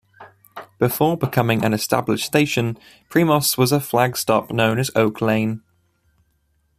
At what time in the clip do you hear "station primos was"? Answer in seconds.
2.25-3.71